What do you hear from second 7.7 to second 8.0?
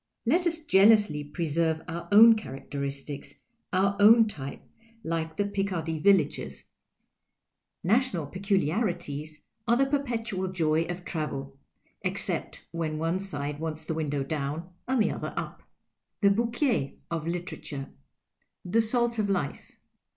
291 U3 PASTICHE AND PREJUDICE